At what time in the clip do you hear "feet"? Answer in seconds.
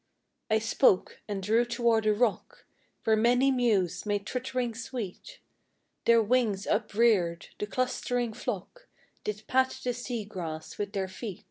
11.07-11.39